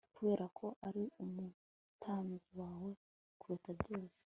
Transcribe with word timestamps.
Kuberako 0.15 0.65
ari 0.87 1.03
umutambyi 1.23 2.47
wawe 2.59 2.91
kuruta 3.39 3.69
byose 3.79 4.21